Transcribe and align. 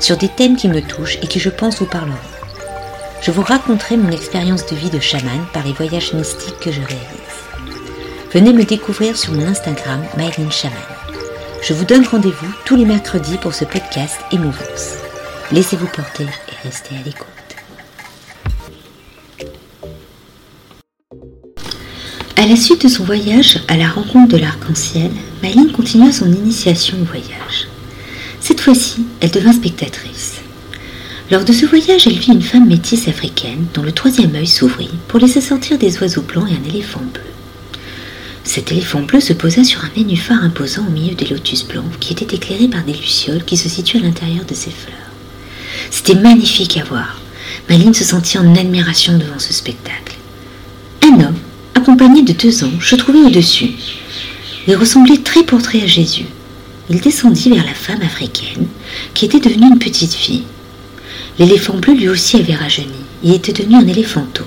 sur 0.00 0.16
des 0.16 0.28
thèmes 0.28 0.56
qui 0.56 0.68
me 0.68 0.80
touchent 0.80 1.18
et 1.22 1.26
qui 1.26 1.38
je 1.38 1.50
pense 1.50 1.78
vous 1.78 1.86
parleront. 1.86 2.16
Je 3.22 3.30
vous 3.30 3.42
raconterai 3.42 3.96
mon 3.96 4.10
expérience 4.10 4.66
de 4.66 4.74
vie 4.74 4.90
de 4.90 4.98
chaman 4.98 5.46
par 5.52 5.64
les 5.64 5.72
voyages 5.72 6.14
mystiques 6.14 6.58
que 6.60 6.72
je 6.72 6.80
réalise. 6.80 7.30
Venez 8.32 8.52
me 8.52 8.64
découvrir 8.64 9.16
sur 9.16 9.32
mon 9.32 9.46
Instagram, 9.46 10.02
Myline 10.16 10.50
Chaman. 10.50 10.78
Je 11.62 11.74
vous 11.74 11.84
donne 11.84 12.06
rendez-vous 12.06 12.52
tous 12.64 12.76
les 12.76 12.86
mercredis 12.86 13.36
pour 13.36 13.54
ce 13.54 13.66
podcast 13.66 14.16
Émouvance. 14.32 14.94
Laissez-vous 15.52 15.88
porter 15.88 16.24
et 16.24 16.66
restez 16.66 16.94
à 16.94 17.02
l'écoute. 17.04 17.26
À 22.36 22.46
la 22.46 22.56
suite 22.56 22.84
de 22.84 22.88
son 22.88 23.04
voyage 23.04 23.60
à 23.68 23.76
la 23.76 23.88
rencontre 23.88 24.32
de 24.32 24.38
l'arc-en-ciel, 24.38 25.10
Myline 25.42 25.72
continua 25.72 26.10
son 26.10 26.32
initiation 26.32 26.96
au 27.02 27.04
voyage. 27.04 27.49
Cette 28.50 28.62
fois-ci, 28.62 29.06
elle 29.20 29.30
devint 29.30 29.52
spectatrice. 29.52 30.40
Lors 31.30 31.44
de 31.44 31.52
ce 31.52 31.66
voyage, 31.66 32.08
elle 32.08 32.18
vit 32.18 32.32
une 32.32 32.42
femme 32.42 32.66
métisse 32.66 33.06
africaine 33.06 33.66
dont 33.72 33.82
le 33.82 33.92
troisième 33.92 34.34
œil 34.34 34.48
s'ouvrit 34.48 34.90
pour 35.06 35.20
laisser 35.20 35.40
sortir 35.40 35.78
des 35.78 35.96
oiseaux 35.98 36.22
blancs 36.22 36.48
et 36.50 36.56
un 36.56 36.68
éléphant 36.68 37.00
bleu. 37.14 37.22
Cet 38.42 38.72
éléphant 38.72 39.02
bleu 39.02 39.20
se 39.20 39.34
posa 39.34 39.62
sur 39.62 39.84
un 39.84 39.90
nénuphar 39.96 40.42
imposant 40.42 40.84
au 40.84 40.90
milieu 40.90 41.14
des 41.14 41.26
lotus 41.26 41.64
blancs 41.64 41.84
qui 42.00 42.12
étaient 42.12 42.34
éclairés 42.34 42.66
par 42.66 42.82
des 42.82 42.92
lucioles 42.92 43.44
qui 43.44 43.56
se 43.56 43.68
situaient 43.68 44.00
à 44.00 44.02
l'intérieur 44.02 44.44
de 44.44 44.54
ces 44.54 44.72
fleurs. 44.72 44.96
C'était 45.92 46.16
magnifique 46.16 46.76
à 46.76 46.82
voir. 46.82 47.20
Maline 47.68 47.94
se 47.94 48.02
sentit 48.02 48.38
en 48.38 48.56
admiration 48.56 49.16
devant 49.16 49.38
ce 49.38 49.52
spectacle. 49.52 50.16
Un 51.04 51.20
homme, 51.20 51.38
accompagné 51.76 52.22
de 52.22 52.32
deux 52.32 52.64
anges, 52.64 52.90
se 52.90 52.96
trouvait 52.96 53.22
au-dessus. 53.22 53.70
Il 54.66 54.74
ressemblait 54.74 55.18
très 55.18 55.44
portrait 55.44 55.82
à 55.82 55.86
Jésus 55.86 56.26
il 56.90 57.00
descendit 57.00 57.50
vers 57.50 57.64
la 57.64 57.72
femme 57.72 58.02
africaine, 58.02 58.66
qui 59.14 59.24
était 59.24 59.38
devenue 59.38 59.68
une 59.68 59.78
petite 59.78 60.12
fille. 60.12 60.42
L'éléphant 61.38 61.78
bleu 61.78 61.94
lui 61.94 62.08
aussi 62.08 62.36
avait 62.36 62.54
rajeuni, 62.54 62.88
il 63.22 63.32
était 63.32 63.52
devenu 63.52 63.76
un 63.76 63.86
éléphanto. 63.86 64.42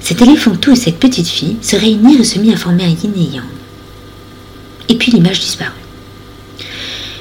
Cet 0.00 0.22
éléphanto 0.22 0.72
et 0.72 0.76
cette 0.76 1.00
petite 1.00 1.26
fille 1.26 1.56
se 1.60 1.74
réunirent 1.74 2.20
et 2.20 2.24
se 2.24 2.38
mirent 2.38 2.54
à 2.54 2.58
former 2.58 2.84
un 2.84 2.88
yin 2.88 3.12
et 3.16 3.34
yang. 3.34 3.44
Et 4.88 4.94
puis 4.94 5.10
l'image 5.10 5.40
disparut. 5.40 5.72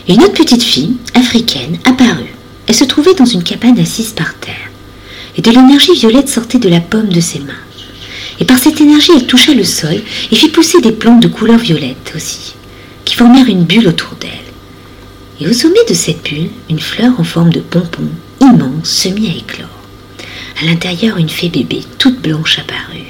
une 0.08 0.22
autre 0.22 0.33
petite 0.33 0.63
fille, 0.63 0.97
africaine, 1.16 1.80
apparut. 1.83 2.35
Elle 2.67 2.75
se 2.75 2.83
trouvait 2.83 3.16
dans 3.16 3.25
une 3.25 3.44
cabane 3.44 3.80
assise 3.80 4.11
par 4.11 4.35
terre. 4.35 4.69
Et 5.35 5.41
de 5.41 5.50
l'énergie 5.50 5.94
violette 5.94 6.30
sortait 6.30 6.59
de 6.59 6.69
la 6.69 6.80
paume 6.80 7.09
de 7.09 7.22
ses 7.22 7.39
mains. 7.39 7.53
Et 8.39 8.45
par 8.45 8.59
cette 8.59 8.81
énergie, 8.81 9.11
elle 9.16 9.28
toucha 9.28 9.53
le 9.53 9.63
sol 9.63 10.02
et 10.31 10.35
fit 10.35 10.50
pousser 10.50 10.80
des 10.81 10.91
plantes 10.91 11.22
de 11.22 11.28
couleur 11.28 11.58
violette 11.58 12.13
aussi 12.16 12.53
une 13.25 13.66
bulle 13.66 13.88
autour 13.88 14.16
d'elle. 14.19 14.31
Et 15.39 15.47
au 15.47 15.53
sommet 15.53 15.83
de 15.88 15.94
cette 15.94 16.23
bulle, 16.23 16.50
une 16.69 16.80
fleur 16.80 17.19
en 17.19 17.23
forme 17.23 17.52
de 17.52 17.59
pompon 17.59 18.08
immense 18.39 18.89
se 18.89 19.09
mit 19.09 19.30
à 19.30 19.38
éclore. 19.38 19.69
À 20.61 20.66
l'intérieur, 20.66 21.17
une 21.17 21.30
fée 21.30 21.50
bébé 21.50 21.81
toute 21.97 22.22
blanche 22.22 22.59
apparut, 22.59 23.06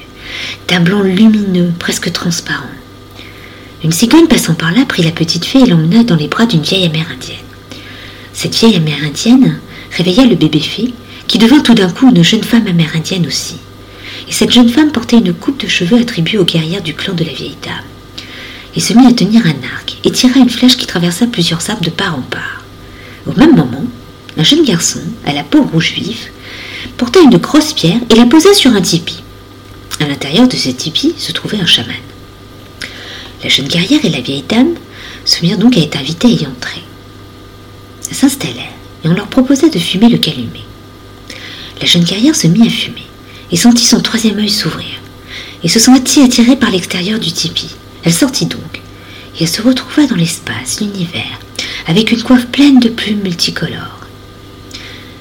d'un 0.67 0.81
blanc 0.81 1.01
lumineux, 1.01 1.71
presque 1.79 2.11
transparent. 2.11 2.69
Une 3.83 3.91
cigogne 3.91 4.27
passant 4.27 4.53
par 4.53 4.71
là 4.71 4.85
prit 4.85 5.03
la 5.03 5.11
petite 5.11 5.45
fée 5.45 5.59
et 5.59 5.65
l'emmena 5.65 6.03
dans 6.03 6.15
les 6.15 6.27
bras 6.27 6.45
d'une 6.45 6.61
vieille 6.61 6.85
amérindienne. 6.85 7.37
Cette 8.33 8.55
vieille 8.55 8.75
amérindienne 8.75 9.59
réveilla 9.91 10.25
le 10.25 10.35
bébé 10.35 10.59
fée, 10.59 10.93
qui 11.27 11.37
devint 11.37 11.61
tout 11.61 11.73
d'un 11.73 11.89
coup 11.89 12.09
une 12.09 12.23
jeune 12.23 12.43
femme 12.43 12.67
amérindienne 12.67 13.27
aussi. 13.27 13.55
Et 14.27 14.31
cette 14.31 14.51
jeune 14.51 14.69
femme 14.69 14.91
portait 14.91 15.17
une 15.17 15.33
coupe 15.33 15.61
de 15.61 15.67
cheveux 15.67 15.99
attribuée 15.99 16.37
aux 16.37 16.45
guerrières 16.45 16.83
du 16.83 16.93
clan 16.93 17.13
de 17.13 17.23
la 17.23 17.33
vieille 17.33 17.57
dame 17.63 17.90
et 18.75 18.79
se 18.79 18.93
mit 18.93 19.07
à 19.07 19.11
tenir 19.11 19.45
un 19.45 19.75
arc 19.75 19.97
et 20.03 20.11
tira 20.11 20.39
une 20.39 20.49
flèche 20.49 20.77
qui 20.77 20.85
traversa 20.85 21.27
plusieurs 21.27 21.69
arbres 21.69 21.83
de 21.83 21.89
part 21.89 22.17
en 22.17 22.21
part. 22.21 22.63
Au 23.27 23.37
même 23.37 23.55
moment, 23.55 23.83
un 24.37 24.43
jeune 24.43 24.63
garçon, 24.63 25.01
à 25.25 25.33
la 25.33 25.43
peau 25.43 25.63
rouge 25.63 25.93
vif, 25.93 26.31
porta 26.97 27.19
une 27.21 27.37
grosse 27.37 27.73
pierre 27.73 27.99
et 28.09 28.15
la 28.15 28.25
posa 28.25 28.53
sur 28.53 28.71
un 28.71 28.81
tipi. 28.81 29.21
À 29.99 30.07
l'intérieur 30.07 30.47
de 30.47 30.55
ce 30.55 30.69
tipi 30.69 31.13
se 31.17 31.31
trouvait 31.31 31.59
un 31.59 31.65
chaman. 31.65 31.95
La 33.43 33.49
jeune 33.49 33.67
guerrière 33.67 34.03
et 34.03 34.09
la 34.09 34.21
vieille 34.21 34.45
dame 34.47 34.75
se 35.25 35.41
mirent 35.41 35.57
donc 35.57 35.77
à 35.77 35.81
être 35.81 35.97
invitées 35.97 36.27
à 36.27 36.31
y 36.31 36.47
entrer. 36.47 36.81
Elles 38.09 38.15
s'installèrent 38.15 38.73
et 39.03 39.07
on 39.07 39.13
leur 39.13 39.27
proposa 39.27 39.69
de 39.69 39.79
fumer 39.79 40.09
le 40.09 40.17
calumet. 40.17 40.65
La 41.79 41.87
jeune 41.87 42.03
guerrière 42.03 42.35
se 42.35 42.47
mit 42.47 42.67
à 42.67 42.69
fumer 42.69 43.05
et 43.51 43.57
sentit 43.57 43.85
son 43.85 44.01
troisième 44.01 44.37
œil 44.37 44.49
s'ouvrir 44.49 44.99
et 45.63 45.67
se 45.67 45.79
sentit 45.79 46.21
attirée 46.21 46.55
par 46.55 46.71
l'extérieur 46.71 47.19
du 47.19 47.31
tipi. 47.31 47.69
Elle 48.03 48.13
sortit 48.13 48.45
donc, 48.45 48.81
et 49.39 49.43
elle 49.43 49.47
se 49.47 49.61
retrouva 49.61 50.07
dans 50.07 50.15
l'espace, 50.15 50.79
l'univers, 50.81 51.39
avec 51.87 52.11
une 52.11 52.23
coiffe 52.23 52.47
pleine 52.47 52.79
de 52.79 52.89
plumes 52.89 53.21
multicolores. 53.21 54.07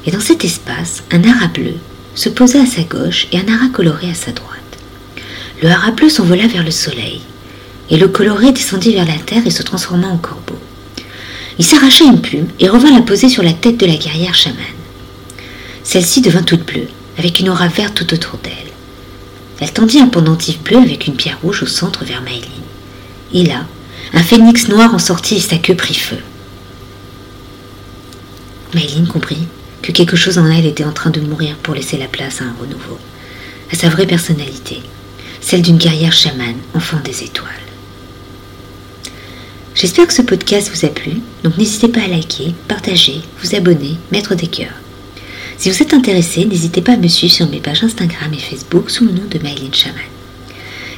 Et 0.06 0.10
dans 0.10 0.20
cet 0.20 0.44
espace, 0.44 1.02
un 1.10 1.22
hara 1.24 1.48
bleu 1.48 1.74
se 2.14 2.28
posa 2.28 2.62
à 2.62 2.66
sa 2.66 2.82
gauche 2.82 3.26
et 3.32 3.38
un 3.38 3.48
hara 3.52 3.68
coloré 3.68 4.10
à 4.10 4.14
sa 4.14 4.32
droite. 4.32 4.58
Le 5.62 5.68
hara 5.68 5.90
bleu 5.90 6.08
s'envola 6.08 6.46
vers 6.46 6.64
le 6.64 6.70
soleil, 6.70 7.20
et 7.90 7.96
le 7.96 8.08
coloré 8.08 8.52
descendit 8.52 8.94
vers 8.94 9.06
la 9.06 9.18
terre 9.18 9.46
et 9.46 9.50
se 9.50 9.62
transforma 9.62 10.08
en 10.08 10.16
corbeau. 10.16 10.58
Il 11.58 11.64
s'arracha 11.64 12.04
une 12.04 12.22
plume 12.22 12.48
et 12.58 12.68
revint 12.68 12.92
la 12.92 13.02
poser 13.02 13.28
sur 13.28 13.42
la 13.42 13.52
tête 13.52 13.76
de 13.76 13.86
la 13.86 13.96
guerrière 13.96 14.34
chamane. 14.34 14.56
Celle-ci 15.84 16.22
devint 16.22 16.42
toute 16.42 16.64
bleue, 16.64 16.88
avec 17.18 17.40
une 17.40 17.50
aura 17.50 17.68
verte 17.68 17.94
tout 17.94 18.14
autour 18.14 18.38
d'elle. 18.42 18.52
Elle 19.60 19.72
tendit 19.72 20.00
un 20.00 20.06
pendentif 20.06 20.62
bleu 20.62 20.78
avec 20.78 21.06
une 21.06 21.16
pierre 21.16 21.38
rouge 21.42 21.62
au 21.62 21.66
centre 21.66 22.04
vers 22.04 22.22
Maëline. 22.22 22.69
Et 23.32 23.44
là, 23.44 23.66
un 24.12 24.22
phénix 24.22 24.68
noir 24.68 24.94
en 24.94 24.98
sortit 24.98 25.36
et 25.36 25.40
sa 25.40 25.58
queue 25.58 25.74
prit 25.74 25.94
feu. 25.94 26.18
Maëline 28.74 29.06
comprit 29.06 29.46
que 29.82 29.92
quelque 29.92 30.16
chose 30.16 30.38
en 30.38 30.46
elle 30.46 30.66
était 30.66 30.84
en 30.84 30.92
train 30.92 31.10
de 31.10 31.20
mourir 31.20 31.56
pour 31.56 31.74
laisser 31.74 31.96
la 31.96 32.06
place 32.06 32.40
à 32.40 32.44
un 32.44 32.54
renouveau, 32.60 32.98
à 33.72 33.76
sa 33.76 33.88
vraie 33.88 34.06
personnalité, 34.06 34.82
celle 35.40 35.62
d'une 35.62 35.78
guerrière 35.78 36.12
chamane, 36.12 36.56
enfant 36.74 36.98
des 37.04 37.22
étoiles. 37.24 37.50
J'espère 39.74 40.06
que 40.06 40.12
ce 40.12 40.22
podcast 40.22 40.70
vous 40.72 40.84
a 40.84 40.90
plu, 40.90 41.12
donc 41.42 41.56
n'hésitez 41.56 41.88
pas 41.88 42.02
à 42.02 42.08
liker, 42.08 42.54
partager, 42.68 43.22
vous 43.42 43.54
abonner, 43.54 43.96
mettre 44.12 44.34
des 44.34 44.48
cœurs. 44.48 44.74
Si 45.56 45.70
vous 45.70 45.82
êtes 45.82 45.94
intéressé, 45.94 46.44
n'hésitez 46.44 46.82
pas 46.82 46.92
à 46.92 46.96
me 46.96 47.08
suivre 47.08 47.32
sur 47.32 47.48
mes 47.48 47.60
pages 47.60 47.84
Instagram 47.84 48.32
et 48.34 48.38
Facebook 48.38 48.90
sous 48.90 49.04
le 49.04 49.12
nom 49.12 49.24
de 49.30 49.38
Maëline 49.38 49.74
Chaman. 49.74 50.19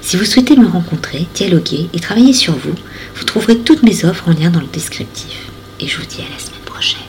Si 0.03 0.17
vous 0.17 0.25
souhaitez 0.25 0.57
me 0.57 0.67
rencontrer, 0.67 1.27
dialoguer 1.33 1.89
et 1.93 2.01
travailler 2.01 2.33
sur 2.33 2.55
vous, 2.55 2.75
vous 3.15 3.25
trouverez 3.25 3.59
toutes 3.59 3.85
mes 3.85 4.05
offres 4.05 4.29
en 4.29 4.33
lien 4.33 4.51
dans 4.51 4.61
le 4.61 4.67
descriptif. 4.67 5.47
Et 5.81 5.87
je 5.87 5.97
vous 5.97 6.05
dis 6.05 6.21
à 6.21 6.31
la 6.31 6.39
semaine 6.39 6.61
prochaine. 6.67 7.01